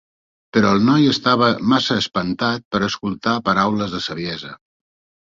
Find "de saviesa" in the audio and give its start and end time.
3.97-4.51